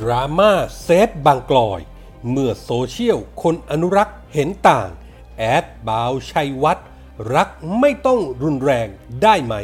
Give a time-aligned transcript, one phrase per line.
[0.00, 0.52] ดราม่า
[0.82, 1.80] save บางกลอย
[2.30, 4.88] เมื่อโซเชียลคนอนุรักษ์เห็นต่าง
[5.38, 6.86] แอ๊ดบาวชัยวัฒน์
[7.34, 8.88] รักไม่ต้องรุนแรง
[9.22, 9.54] ได้ไหม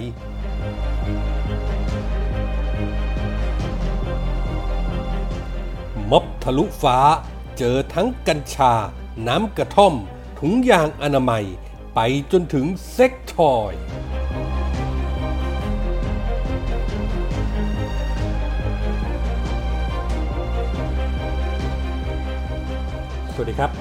[6.11, 6.99] ม็อบทะลุฟ้า
[7.59, 8.73] เจอทั้งกัญชา
[9.27, 9.95] น้ำกระท่อม
[10.39, 11.45] ถุงยางอนามัย
[11.95, 12.01] ไป
[12.33, 13.73] จนถึง sex toy
[23.39, 23.73] สวัสดีครับ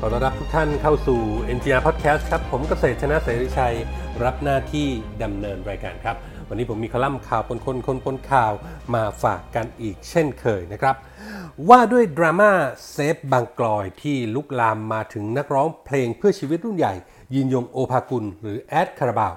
[0.00, 1.20] ขอต้อนรับทุกท่านเข้าสู่
[1.56, 3.76] NGR Podcast ครับ ผมเกษตรชนะเสรีชัย
[4.24, 4.88] รับหน้าที่
[5.22, 6.16] ดำเนินรายการครับ
[6.48, 8.52] วันนี้ผมมีคอลัมน์ข่าวปนคนคนปนข่าว
[8.94, 10.94] มาฝากกันอีกเช่นเคยนะครับ
[11.68, 12.52] ว่าด้วยดราม่า
[12.92, 16.94] เซฟบางกลอยที่ลุกลามมาถึงนักร้องเพลงเพื่อชีวิตรุ่นใหญ่
[17.34, 19.34] ยินยงโอภากุล หรือแอดคาราบาว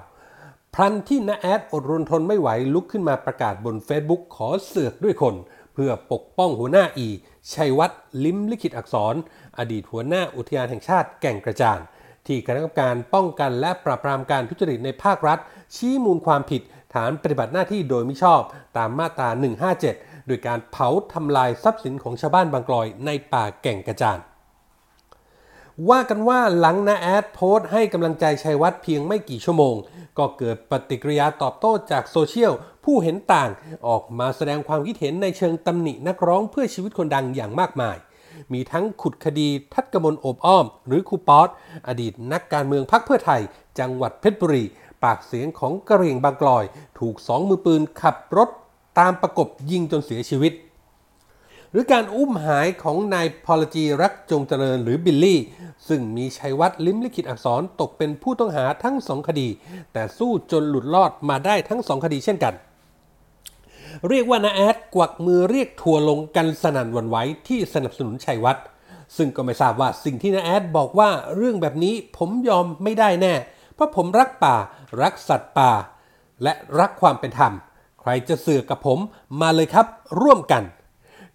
[0.74, 5.34] พลันที่น้าแอดอดรนทนไม่ไหวลุกขึ้นมาประกาศบน Facebook ขอเสือกด้วยคน
[5.78, 7.08] พื่อปกป้องหัวหน้าอี
[7.52, 9.14] ชัยวัฒน์ลิ้มลิขิตอักษร
[9.58, 11.80] อดีตหัวหน้าอุทยานแห่งชาติแก่งกระจาน
[12.26, 15.38] ที่คณะกรรมการป้องกันและปราบปรามการทุจริตในภาครัฐ
[15.76, 16.62] ชี้มูลความผิด
[16.94, 18.40] ฐานปฏิบัติหน้าที่โดยมิชอบ
[18.76, 19.28] ตามมาตรา
[19.78, 24.18] 157 โดยการเผาทำลายทรัพย์สินของชาวบ้านบางกลอยในป่าแก่งกระจาน
[25.90, 29.74] ว่ากันว่าหลังนาแอดโพสต์ให้กำลังใจชัยวัฒน์เพียงไม่กี่ชั่วโมง
[30.18, 32.52] ก็เกิดปฏิกิริยาตอบโต้จากโซเชียล
[32.92, 33.50] ผู้เห็นต่าง
[33.88, 37.96] ออกมาแสดงความคิดเห็นในเชิงตำหนินักร้องเพื่อชีวิตคนดังอย่างมากมาย
[38.52, 41.48] มีทั้งขุดคดีทัดกมลโอบอ้อม หรือครูป๊อต
[41.88, 43.40] อดีตนักการเมืองพรรคเพื่อไทย
[43.78, 44.64] จังหวัดเพชรบุรี
[45.04, 46.64] ปากเสียงของกระเรียงบางกลอย
[46.98, 48.48] ถูกสองมือปืนขับรถ
[48.98, 50.52] ตามประกบยิงจนเสียชีวิต
[51.70, 55.40] หรือการอุ้มหายของนายพลจีรักจงเจริญหรือบิลลี่
[55.88, 59.48] ซึ่งมีชัยวัฒน์ลิ้มลิขิตอักษรตกเป็นผู้ต้องหาทั้งสองคดี
[59.92, 62.54] แต่สู้จนหลุดรอดมาได้ทั้งสองคดีเช่นกัน
[64.08, 67.16] เรียกว่านาแอดกวักมือเรียกทัวร์ลงกันสนั่นวันไหว
[67.48, 68.64] ที่สนับสนุนชัยวัฒน์
[69.16, 73.34] ซึ่งก็ไม่ทราบว่าสิ่งที่นาแอดบอกว่าเรื่องแบบนี้ผมยอมไม่ได้แน่
[73.74, 74.56] เพราะผมรักป่า
[75.02, 75.72] รักสัตว์ป่า
[76.42, 77.52] และรักความเป็นธรรม
[78.00, 78.98] ใครจะเสือกกับผม
[79.40, 79.86] มาเลยครับ
[80.22, 80.62] ร่วมกัน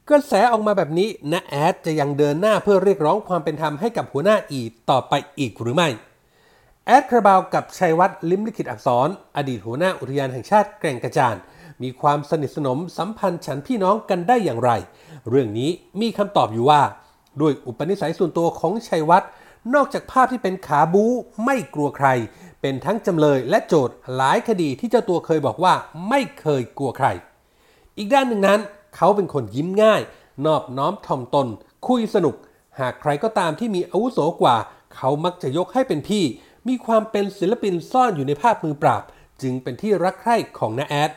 [0.10, 5.90] กระแสออกมาแบบนี้นะแอดจะยังเดินหน้าเพื่อเรียกร้องความเป็นธรรมให้กับหัวหน้าอีต่อไปอีกหรือไม่
[6.88, 9.08] แอดคาราบาวกับชัยวัฒน์ลิมลิขิตอักษร
[9.38, 11.36] อดีตหัวหน้าอุทยานแห่งชาติแก่งกระจาน
[11.84, 14.72] มีความสนิทสนมสัมพันธ์ฉันพี่น้องกันได้อย่างไร
[15.30, 15.70] เรื่องนี้
[16.02, 16.82] มีคำตอบอยู่ว่า
[17.42, 19.30] ด้วยอุปนิสัยส่วนตัวของชัยวัฒน์
[19.74, 21.12] นอกจากภาพที่เป็นขาบู๊
[21.46, 22.08] ไม่กลัวใคร
[22.62, 25.74] เป็นทั้งจำเลยและโจทย์หลายคดีที่เจ้าตัวเคยบอกว่า
[26.10, 27.08] ไม่เคยกลัวใคร
[27.98, 28.60] อีกด้านหนึ่งนั้น
[28.96, 30.02] เขาเป็นคนยิ้มง่าย
[30.46, 31.48] นอบน้อมถ่อมตน
[31.88, 32.36] คุยสนุก
[32.80, 34.56] หากใครก็ตามที่มีอาวุโสกว่า
[34.96, 36.24] เขามักจะยกให้เป็นพี่
[36.68, 39.04] มีความเป็นศิลปินซ่อนอยู่ในภาพมือปราบ
[39.42, 41.12] จึงเป็นที่รักใคร่ของน้าแอด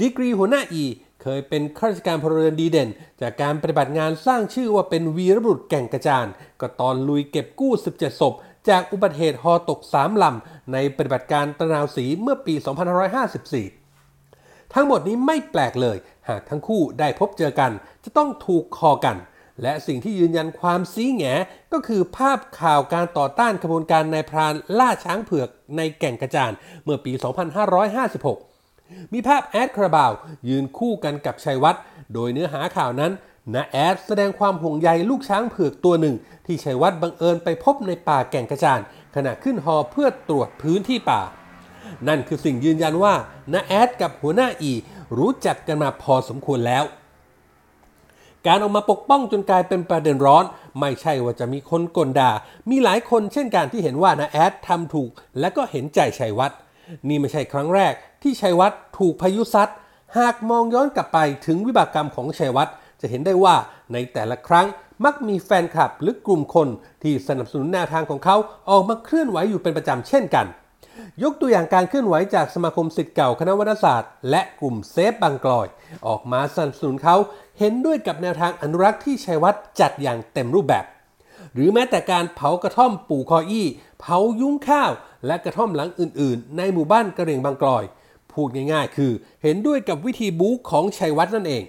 [0.00, 0.84] ดีกรีหัวหน้าอี
[1.22, 2.88] เคยเป็นข้าราชการพลเรือนดีเด่น
[3.20, 6.26] จากการปฏิบัติงานสร้างชื่อว่าเป็นวีรบุรุษแก่งกระจาน
[6.60, 8.34] ก็ตอนลุยเก็บกู้ 17 ศพ
[8.68, 12.54] จากอุบัติเหตุฮอตก 3 ลำ ในปฏิบัติการตะนาวสีเมื่อปี
[13.78, 15.96] 2554 ทั้งหมดนี้ไม่แปลกเลย
[16.28, 17.72] หากทั้งคู่ได้พบเจอกัน
[18.04, 19.16] จะต้องถูกคอกัน
[19.62, 21.24] และสิ่งที่ยืนยันความซีแง
[21.72, 26.52] ก็คือภาพข่าวการต่อต้านขบวนการนายพรานล่าช้างเผือกในแก่งกระจาน
[26.84, 27.12] เมื่อปี
[28.06, 28.55] 2556
[29.12, 30.12] มีภาพแอดคาราบาว
[30.48, 31.82] ยืนคู่กันกับชัยวัฒน์
[32.14, 33.12] โดยเนื้อหาข่าวนั้น
[33.54, 36.14] นาแอดแสดงความห่วงใยลูกช้างเผือกตัวหนึ่ง
[36.46, 38.80] ที่ชัยวัฒน์บังเอิญไปพบในป่าแก่งกระจาน
[39.14, 41.22] ขณะขึ้นฮอเพื่อตรวจพื้นที่ป่า
[42.08, 43.14] นั่นคือสิ่งยืนยันว่า
[43.52, 44.72] นาแอดกับหัวหน้าอี
[45.18, 46.84] รู้จักกันมาพอสมควรแล้ว
[48.46, 50.44] การออกมาปกป้องจนกลายเป็นประเด็นร้อน
[50.80, 52.32] ไม่ใช่ว่าจะมีคนกลด่า
[52.70, 55.10] มีหลายคนเช่นการที่เห็นว่านาแอดทำถูก
[55.40, 56.58] และก็เห็นใจชัยวัฒน์
[57.08, 57.92] นี่ไม่ใช่ครั้งแรก
[58.22, 59.72] ที่ชัยวัฒน์ถูกพายุซัด
[60.18, 63.54] หากมองย้อนกลับไปถึงวิบากกรรมของชัยวัฒน์จะเห็นได้ว่า
[63.92, 64.66] ในแต่ละครั้ง
[65.04, 66.68] มักมีแฟนคลับหรือกลุ่มคน
[67.02, 68.36] ที่สนับสนุนแนวทางของเขา
[68.70, 70.46] ออกมาเคลื่อนไหวอยู่เป็นประจำเช่นกัน
[71.22, 75.66] ยกตัวอย่างการเคลื่อนไหวจากสมาคมสิทธิ์เก่าคณะวรรณศาสตร์ และกลุ่มเซฟบางกลอย
[76.06, 77.16] ออกมาสนับสนุนเขา
[77.58, 80.84] เห็นด้วยกับแนวทางอนุรักษ์ที่ชัยวัฒน์จัดอย่างเต็มรูปแบบ
[81.56, 83.66] หรือแม้แต่การเผากระท่อมปู่คออี้
[84.00, 84.90] เผายุ้งข้าว
[85.26, 87.84] และกระท่อมหลังอื่น ๆ ในหมู่บ้านกระเรียงบางกลอย
[88.32, 89.12] พูดง่ายๆ คือ
[89.42, 91.64] เห็นด้วยกับวิธีบู๊ของชัยวัฒน์นั่นเอง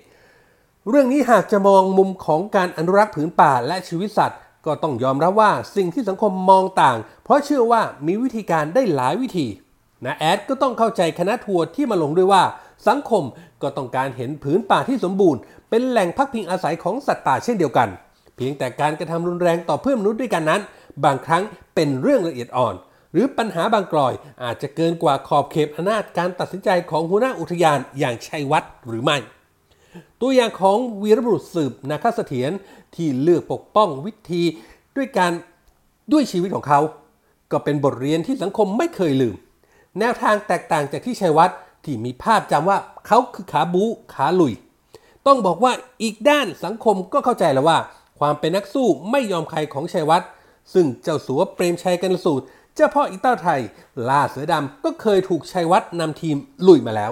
[0.89, 9.47] เรื่องนี้หากจะมองมุมของการอนุรักษ์ผืนป่าและชีวิตสัตว์ ก็ต้องยอมรับว่าสิ่งที่สังคมมองต่าง เพราะเชื่อว่ามีวิธีการได้หลายวิธี
[10.05, 12.43] นะแอดก็ต้องเข้าใจคณะทัวร์ที่มาลงด้วยว่า
[12.87, 13.23] สังคม
[13.61, 17.89] ก็ต้องการเห็นผืนป่าที่สมบูรณ์ เป็นแหล่งพักพิงอาศัยของสัตว์ป่าเช่นเดียวกัน
[18.37, 20.61] เพียงแต่การกระทำรุนแรงต่อเพื่อนมนุษย์ด้วยกันนั้น
[21.05, 21.43] บางครั้ง
[21.75, 22.75] เป็นเรื่องละเอียดอ่อน
[23.11, 24.13] หรือปัญหาบางกลอย
[24.43, 29.17] อาจจะเกินกว่าขอบเขตอำนาจการตัดสินใจของหัวหน้าอุทยานอย่างชัยวัฒน์หรือไม่
[30.21, 32.51] ตัวอย่างของวีรบุรุษสืบนาคเสถียร
[32.95, 34.43] ที่เลือกปกป้องวิธี
[34.95, 35.31] ด้วยการ
[36.11, 36.79] ด้วยชีวิตของเขา
[37.51, 39.35] ก็เป็นบทเรียนที่สังคมไม่เคยลืม
[39.99, 43.83] แนวทางแตกต่างจากที่ชัยวัฒน์ที่มีภาพจำว่าเขาคือขาบู
[44.13, 44.53] ขาลุย
[45.27, 45.73] ต้องบอกว่า
[46.03, 47.77] อีกด้านสังคมก็เข้าใจแล้วว่า
[48.19, 50.29] ความเป็นนักสู้ไม่ยอมใครของชัยวัฒน์
[50.73, 53.61] ซึ่งเจ้าสัวเปรมชัยกันสูตร เจ้าพ่ออีเต้าไทย
[54.09, 56.35] ล่าเสือดำก็เคยถูกชัยวัฒน์นำทีม
[56.67, 57.11] ลุยมาแล้ว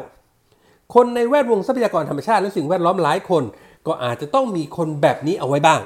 [0.94, 3.44] คนในแวดวงทรัพยากรธรรมชาติและสิ่งแวดล้อมหลายคน
[3.88, 5.82] ก็อาจจะต้องมีคนแบบนี้เอาไว้บ้าง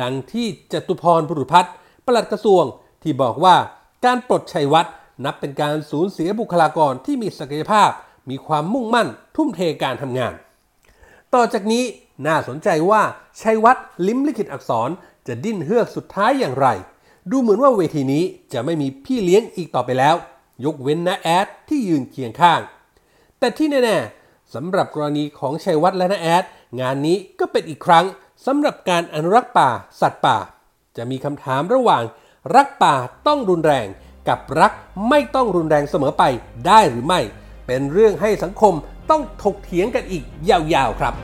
[0.00, 1.72] ดังที่จตุพรบุรุพัฒน์
[2.04, 2.64] ปลัดกระทรวง
[3.02, 3.56] ที่บอกว่า
[4.04, 4.92] การปลดชัยวัฒน์
[5.24, 7.90] นับเป็นการสูญเสียบุคลากรที่มีศักยภาพ
[8.30, 10.32] มีความมุ่งมั่น ทุ่มเทการทำงาน
[11.34, 11.84] ต่อจากนี้
[12.26, 13.02] น่าสนใจว่า
[13.40, 14.90] ชัยวัฒน์ลิ้มลิขิตอักษร
[15.26, 16.66] จะดิ้นเฮือกสุดท้ายอย่างไร
[17.30, 20.14] ดูเหมือนว่าเวทีนี้จะไม่มีพี่เลี้ยงอีกต่อไปแล้ว
[20.64, 22.60] ยกเว้นนะแอดที่ยืนเคียงข้าง
[23.38, 26.44] แต่ที่แน่ๆสำหรับกรณีของชัยวัฒน์และนาแอด
[26.80, 28.04] งานนี้ก็เป็นอีกครั้ง
[28.46, 29.68] สำหรับการอนุรักษ์ป่า
[30.00, 30.38] สัตว์ป่า
[30.96, 32.02] จะมีคำถามระหว่าง
[32.54, 32.94] รักป่า
[33.26, 33.86] ต้องรุนแรง
[34.28, 34.72] กับรัก
[35.08, 36.24] ไม่ต้องรุนแรงเสมอไป
[36.66, 37.20] ได้หรือไม่
[37.66, 38.74] เป็นเรื่องให้สังคม
[39.10, 41.14] ต้องถกเถียงกันอีกยาวๆครับ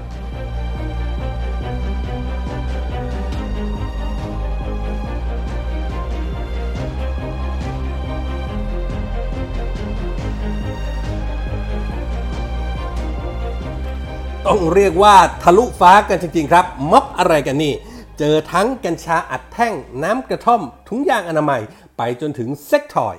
[14.48, 17.74] ต้องเรียกว่าทะลุฟ้ากันจริง ๆ ครับ ม็อบอะไรกันนี่
[18.18, 21.62] เจอทั้งกัญชาอัดแท่ง น้ำกระท่อม ถุงยางอนามัย
[21.96, 23.16] ไปจนถึงเซ็กทอย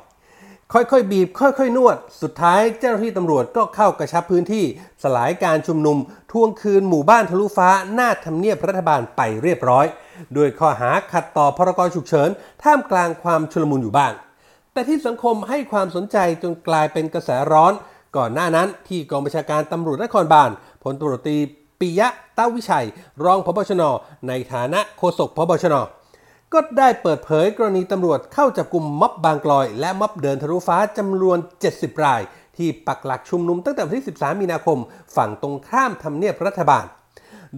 [0.73, 4.65] ค่อยๆ บีบ ค่อยๆ นวด สุดท้ายเจ้าหน้าที่ตำรวจก็เข้ากระชับพื้นที่
[5.03, 5.97] สลายการชุมนุม
[6.31, 9.85] ทวงคืนหมู่บ้านทะลุฟ้า หน้าทำเนียบรัฐบาลไปเรียบร้อย
[10.37, 12.29] ด้วยข้อหาขัดต่อพรกฉุกเฉิน
[12.63, 14.13] ท่ามกลางความชุลมุนอยู่บ้าง
[14.73, 17.73] แต่ที่สังคมให้ความสนใจจนกลายเป็นกระแสร้อน
[18.17, 20.49] ก่อนหน้านั้นที่กองบัญชาการตำรวจนครบาล
[20.91, 21.37] ลตำรวจตรี
[21.79, 22.85] ปิยะเต้าวิชัย
[23.23, 23.83] รองพบชน
[24.27, 25.75] ในฐานะโฆษกพบชน
[26.53, 31.37] ก็ได้เปิดเผยกรณีตำรวจเข้าจับกลุ่มม็อบบางกลอย และม็อบเดินทะลุฟ้าจำนวน
[31.71, 32.21] 70 ราย
[32.57, 34.79] ที่ปักหลักชุมนุมตั้งแต่วันที่ 13 มีนาคม
[35.15, 36.85] ฝั่งตรงข้ามทำเนียบรัฐบาล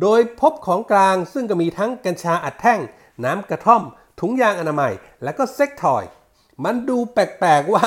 [0.02, 2.80] โดยพบของกลางซึ่งก็มีทั้งกัญชาอัดแท่ง
[3.24, 3.82] น้ำกระท่อม
[4.20, 4.94] ถุงยางอนามัย
[5.24, 6.04] และก็เซ็กทอย
[6.64, 7.84] มันดูแปลกๆว่า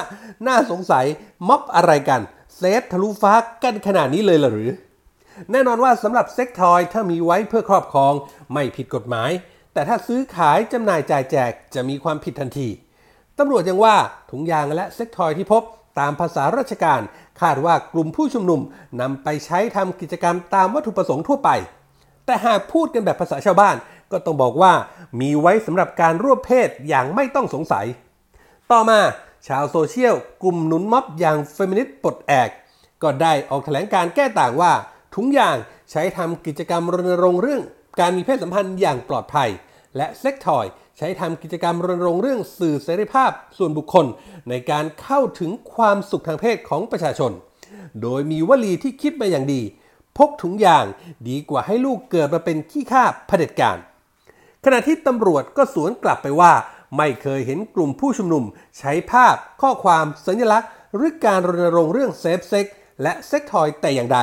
[0.46, 1.06] น่าสงสัย
[1.48, 2.20] ม็อบอะไรกัน
[2.56, 4.70] เซฟทะลุฟ้ากันขนาดนี้เลยหรือ
[5.50, 8.12] แน่นอนว่าสำหรับเซ็กทอยถ้ามีไว้เพื่อครอบครอง
[8.52, 9.30] ไม่ผิดกฎหมาย
[9.72, 12.68] แต่ถ้าซื้อขายจำหน่ายจ่ายแจกจะมีความผิดทันที
[13.38, 13.96] ตำรวจยังว่า
[14.30, 15.62] ถุงยางและเซ็กทอยที่พบ
[15.98, 17.00] ตามภาษาราชการ
[17.40, 18.60] คาดว่ากลุ่มผู้ชุมนุม
[19.00, 21.50] นำไปใช้ทำกิจกรรมตามวัตถุประสงค์ทั่วไป
[22.26, 23.76] แต่หากพูดกันแบบภาษาชาวบ้าน
[24.12, 24.72] ก็ต้องบอกว่า
[25.20, 27.86] มีไว้สำหรับการร่วมเพศอย่างไม่ต้องสงสัย
[28.70, 29.00] ต่อมา
[29.48, 32.50] ชาวโซเชียลกลุ่มหนุนม็อบอย่างเฟมินิสต์ปลดแอก
[33.02, 34.72] ก็ได้ออกแถลงการแก้ต่างว่า
[35.14, 35.56] ถุงยาง
[35.90, 37.62] ใช้ทำกิจกรรมรณรงค์เรื่อง
[38.00, 39.50] การมีเพศสัมพันธ์อย่างปลอดภัย
[39.96, 40.66] และเซ็กทอย
[40.98, 44.06] ใช้ทำกิจกรรมรณรงค์เรื่องสื่อเสรีภาพส่วนบุคคล
[44.48, 47.32] ในการเข้าถึงความสุขทางเพศของประชาชน
[48.02, 49.62] โดยมีวลีที่คิดมาอย่างดี
[50.18, 50.84] พกถุงยาง
[51.28, 53.78] ดีกว่าให้ลูกเกิดมาเป็นขี้ข้าเผด็จการ
[54.64, 56.52] ขณะที่ตำรวจก็สวนกลับไปว่า
[56.96, 58.44] ไม่เคยเห็นกลุ่มผู้ชุมนุม
[58.78, 62.66] ใช้ภาพ ข้อความ สัญลักษณ์ หรือการรณรงค์เรื่อง safe sex
[63.02, 64.18] และ sex toy แต่อย่างใด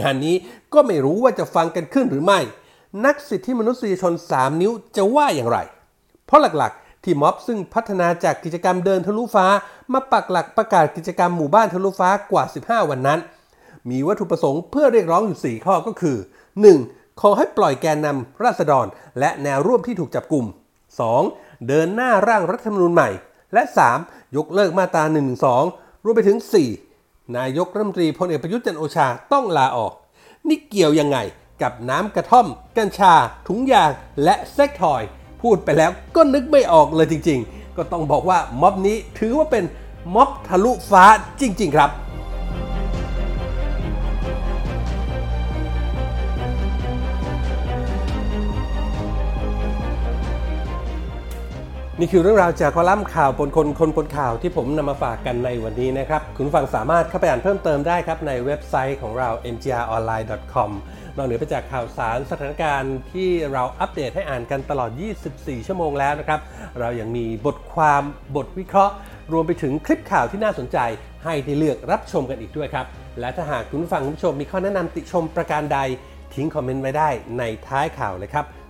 [0.00, 0.36] งานนี้
[0.72, 2.40] ก็ไม่รู้ว่าจะฟังกันขึ้นหรือไม่
[3.04, 5.58] นักสิทธิมนุษยชน 3 นิ้วจะว่าอย่างไร
[6.26, 9.46] เพราะหลักๆ ที่ม็อบซึ่งพัฒนาจากกิจกรรมเดินทะลุฟ้า
[9.92, 13.18] มาปักหลักประกาศกิจกรรมหมู่บ้านทะลุฟ้ากว่า 15 วันนั้น
[13.90, 16.16] มีวัตถุประสงค์เพื่อเรียกร้องอยู่ 4 ข้อก็คือ
[16.68, 17.20] 1.
[17.20, 18.86] ขอให้ปล่อยแกนนำราษฎร
[19.18, 20.46] และแนวร่วมที่ถูกจับกลุ่ม
[21.06, 21.68] 2.
[21.68, 23.10] เดินหน้าร่างรัฐธรรมนูญใหม่
[23.54, 23.62] และ
[24.00, 24.36] 3.
[24.36, 25.04] ยกเลิกมาตรา
[25.54, 26.87] 112รวมไปถึง 4.
[27.36, 29.92] นายกรัฐมนตรีพลเอกประยุทธ์จันโอชาต้องลาออก
[30.48, 31.18] นี่เกี่ยวยังไง
[31.62, 33.12] กับน้ำกระท่อม กัญชา
[33.48, 33.90] ถุงยาง
[34.24, 35.02] และเซ็กทอย
[35.42, 39.64] พูดไปแล้วก็นึกไม่ออกเลยจริง ๆ ก็ต้องบอกว่าม็อบนี้ถือว่าเป็น
[40.14, 41.04] ม็อบทะลุฟ้า
[41.40, 41.90] จริง ๆ ครับ
[52.00, 60.70] นี่คือเรื่องราวจากคอลัมน์ข่าวปนคนคนปนข่าวที่ผมนำมาฝากกันในวันนี้นะครับ คุณฟังสามารถเข้าไปอ่านเพิ่มเติมได้ครับ ในเว็บไซต์ของเรา mgronline.com
[61.16, 64.90] นอกเหนือไปจากข่าวสารสถานการณ์ที่เราอัปเดตให้อ่านกันตลอด
[65.28, 66.40] 24 ชั่วโมงแล้วนะครับ
[66.80, 68.02] เรายังมีบทความ
[68.36, 68.94] บทวิเคราะห์
[69.32, 70.78] รวมไปถึงคลิปข่าวที่น่าสนใจ
[71.24, 72.86] ให้ได้เลือกรับชมกันอีกด้วยครับ
[73.20, 75.78] และถ้าหากคุณฟังคุณผู้ชมมีข้อแนะนำติชมประการใด
[76.34, 78.46] ทิ้งคอมเมนต์ไว้ได้ในท้ายข่าวเลยครับ